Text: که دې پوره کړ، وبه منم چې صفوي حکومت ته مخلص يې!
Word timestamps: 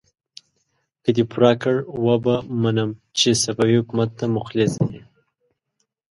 که 1.03 1.09
دې 1.15 1.23
پوره 1.31 1.53
کړ، 1.61 1.75
وبه 2.05 2.35
منم 2.61 2.89
چې 3.17 3.29
صفوي 3.43 3.75
حکومت 3.81 4.09
ته 4.19 4.25
مخلص 4.37 4.73
يې! 4.93 5.01